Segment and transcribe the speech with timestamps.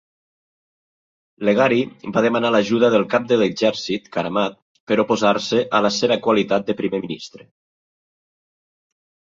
[1.49, 1.77] Leghari
[2.15, 4.59] va demanar l'ajuda del cap de l'exèrcit, Karamat,
[4.93, 7.49] per oposar-se a la seva qualitat de Primer Ministre.